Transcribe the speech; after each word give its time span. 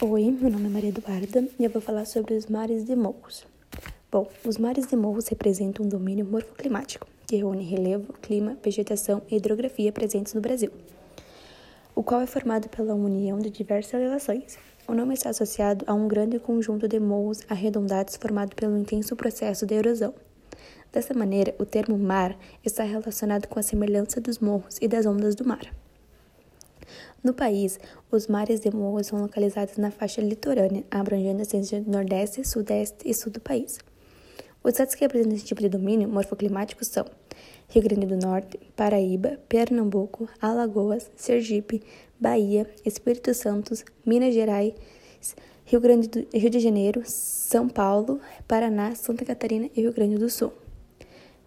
Oi, 0.00 0.32
meu 0.32 0.50
nome 0.50 0.66
é 0.66 0.68
Maria 0.68 0.88
Eduarda 0.88 1.46
e 1.60 1.64
eu 1.64 1.70
vou 1.70 1.80
falar 1.80 2.06
sobre 2.06 2.34
os 2.34 2.46
mares 2.46 2.88
e 2.88 2.96
morros. 2.96 3.46
Bom, 4.10 4.28
os 4.44 4.58
mares 4.58 4.90
e 4.90 4.96
morros 4.96 5.28
representam 5.28 5.86
um 5.86 5.88
domínio 5.88 6.24
morfoclimático 6.24 7.06
que 7.24 7.36
reúne 7.36 7.62
relevo, 7.62 8.12
clima, 8.14 8.56
vegetação 8.64 9.22
e 9.30 9.36
hidrografia 9.36 9.92
presentes 9.92 10.34
no 10.34 10.40
Brasil, 10.40 10.72
o 11.94 12.02
qual 12.02 12.20
é 12.20 12.26
formado 12.26 12.68
pela 12.68 12.94
união 12.94 13.38
de 13.38 13.48
diversas 13.48 13.94
elevações. 13.94 14.58
O 14.88 14.94
nome 14.94 15.14
está 15.14 15.30
associado 15.30 15.84
a 15.86 15.94
um 15.94 16.08
grande 16.08 16.40
conjunto 16.40 16.88
de 16.88 16.98
morros 16.98 17.42
arredondados 17.48 18.16
formado 18.16 18.56
pelo 18.56 18.76
intenso 18.76 19.14
processo 19.14 19.64
de 19.66 19.74
erosão. 19.74 20.12
Dessa 20.90 21.14
maneira, 21.14 21.54
o 21.60 21.64
termo 21.64 21.96
mar 21.96 22.36
está 22.64 22.82
relacionado 22.82 23.46
com 23.46 23.60
a 23.60 23.62
semelhança 23.62 24.20
dos 24.20 24.40
morros 24.40 24.78
e 24.80 24.88
das 24.88 25.06
ondas 25.06 25.36
do 25.36 25.46
mar. 25.46 25.72
No 27.22 27.32
país, 27.32 27.78
os 28.10 28.26
mares 28.26 28.60
de 28.60 28.74
morros 28.74 29.06
são 29.06 29.20
localizados 29.20 29.76
na 29.76 29.90
faixa 29.90 30.20
litorânea, 30.20 30.84
abrangendo 30.90 31.42
as 31.42 31.52
regiões 31.52 31.84
do 31.84 31.90
Nordeste, 31.90 32.46
Sudeste 32.46 33.08
e 33.08 33.14
Sul 33.14 33.32
do 33.32 33.40
país. 33.40 33.78
Os 34.64 34.72
estados 34.72 34.94
que 34.94 35.04
apresentam 35.04 35.34
esse 35.34 35.44
tipo 35.44 35.60
de 35.60 35.68
domínio 35.68 36.08
morfoclimático 36.08 36.84
são 36.84 37.04
Rio 37.68 37.82
Grande 37.82 38.06
do 38.06 38.16
Norte, 38.16 38.60
Paraíba, 38.76 39.38
Pernambuco, 39.48 40.28
Alagoas, 40.40 41.10
Sergipe, 41.16 41.82
Bahia, 42.20 42.68
Espírito 42.84 43.34
Santo, 43.34 43.74
Minas 44.06 44.34
Gerais, 44.34 44.74
Rio, 45.64 45.80
Grande 45.80 46.08
do, 46.08 46.26
Rio 46.32 46.50
de 46.50 46.60
Janeiro, 46.60 47.02
São 47.04 47.68
Paulo, 47.68 48.20
Paraná, 48.46 48.94
Santa 48.94 49.24
Catarina 49.24 49.68
e 49.74 49.80
Rio 49.80 49.92
Grande 49.92 50.16
do 50.16 50.28
Sul. 50.28 50.52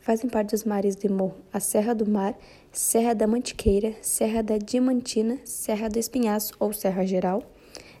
Fazem 0.00 0.30
parte 0.30 0.52
dos 0.52 0.64
mares 0.64 0.96
de 0.96 1.10
morro 1.10 1.36
a 1.52 1.60
Serra 1.60 1.94
do 1.94 2.08
Mar, 2.08 2.34
Serra 2.72 3.14
da 3.14 3.26
Mantiqueira, 3.26 3.94
Serra 4.00 4.42
da 4.42 4.56
Diamantina, 4.56 5.38
Serra 5.44 5.90
do 5.90 5.98
Espinhaço 5.98 6.54
ou 6.58 6.72
Serra 6.72 7.04
Geral, 7.04 7.42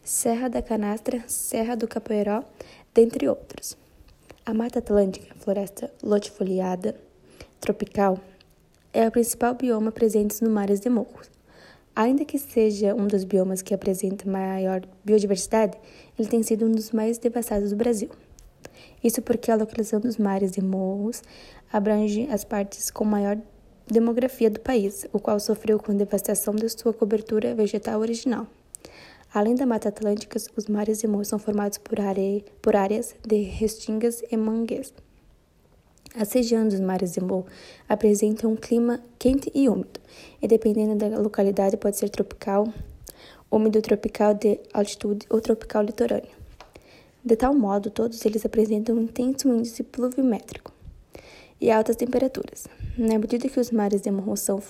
Serra 0.02 0.48
da 0.48 0.62
Canastra, 0.62 1.22
Serra 1.26 1.76
do 1.76 1.86
Capoeiró, 1.86 2.42
dentre 2.94 3.28
outros. 3.28 3.76
A 4.46 4.54
Mata 4.54 4.78
Atlântica, 4.78 5.34
floresta 5.40 5.92
lotifoliada 6.02 6.96
tropical, 7.60 8.18
é 8.94 9.06
o 9.06 9.10
principal 9.10 9.54
bioma 9.54 9.92
presente 9.92 10.42
nos 10.42 10.50
mares 10.50 10.80
de 10.80 10.88
morros. 10.88 11.30
Ainda 11.94 12.24
que 12.24 12.38
seja 12.38 12.94
um 12.94 13.06
dos 13.06 13.24
biomas 13.24 13.60
que 13.60 13.74
apresenta 13.74 14.28
maior 14.28 14.80
biodiversidade, 15.04 15.76
ele 16.18 16.28
tem 16.28 16.42
sido 16.42 16.64
um 16.64 16.72
dos 16.72 16.92
mais 16.92 17.18
devastados 17.18 17.70
do 17.70 17.76
Brasil. 17.76 18.08
Isso 19.02 19.22
porque 19.22 19.50
a 19.50 19.56
localização 19.56 20.00
dos 20.00 20.16
mares 20.16 20.56
e 20.56 20.62
morros 20.62 21.22
abrange 21.72 22.28
as 22.30 22.44
partes 22.44 22.90
com 22.90 23.04
maior 23.04 23.38
demografia 23.86 24.50
do 24.50 24.60
país, 24.60 25.06
o 25.12 25.18
qual 25.18 25.40
sofreu 25.40 25.78
com 25.78 25.96
devastação 25.96 26.54
de 26.54 26.68
sua 26.68 26.92
cobertura 26.92 27.54
vegetal 27.54 28.00
original. 28.00 28.46
Além 29.32 29.54
da 29.54 29.64
Mata 29.64 29.88
Atlântica, 29.88 30.38
os 30.56 30.66
mares 30.66 31.02
e 31.02 31.06
morros 31.06 31.28
são 31.28 31.38
formados 31.38 31.78
por, 31.78 31.98
por 32.60 32.76
áreas 32.76 33.14
de 33.26 33.42
restingas 33.42 34.22
e 34.30 34.36
mangues. 34.36 34.92
As 36.16 36.32
regiões 36.32 36.72
dos 36.72 36.80
mares 36.80 37.16
e 37.16 37.20
morros 37.20 37.50
apresentam 37.88 38.52
um 38.52 38.56
clima 38.56 39.00
quente 39.18 39.50
e 39.54 39.68
úmido, 39.68 40.00
e 40.42 40.48
dependendo 40.48 40.96
da 40.96 41.18
localidade 41.18 41.76
pode 41.76 41.96
ser 41.96 42.08
tropical, 42.08 42.66
úmido 43.48 43.80
tropical 43.80 44.34
de 44.34 44.58
altitude 44.72 45.26
ou 45.30 45.40
tropical 45.40 45.84
litorâneo. 45.84 46.39
De 47.24 47.36
tal 47.36 47.54
modo, 47.54 47.90
todos 47.90 48.24
eles 48.24 48.46
apresentam 48.46 48.96
um 48.96 49.02
intenso 49.02 49.48
índice 49.48 49.82
pluviométrico 49.82 50.72
e 51.60 51.70
altas 51.70 51.96
temperaturas. 51.96 52.66
Na 52.96 53.18
medida 53.18 53.48
que 53.48 53.60
os 53.60 53.70
mares 53.70 54.00
de 54.00 54.10
morro 54.10 54.36
são 54.36 54.62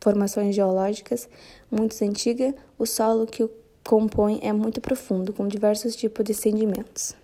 formações 0.00 0.54
geológicas 0.54 1.28
muito 1.70 2.00
antigas, 2.04 2.54
o 2.78 2.86
solo 2.86 3.26
que 3.26 3.42
o 3.42 3.50
compõe 3.84 4.38
é 4.42 4.52
muito 4.52 4.80
profundo, 4.80 5.32
com 5.32 5.48
diversos 5.48 5.96
tipos 5.96 6.24
de 6.24 6.34
sedimentos. 6.34 7.14